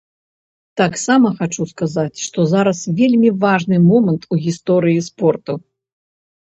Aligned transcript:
Таксама 0.79 1.27
хачу 1.41 1.67
сказаць, 1.73 2.17
што 2.25 2.47
зараз 2.55 2.81
вельмі 3.03 3.29
важны 3.45 3.81
момант 3.89 4.29
у 4.33 4.41
гісторыі 4.49 5.07
спорту. 5.13 5.53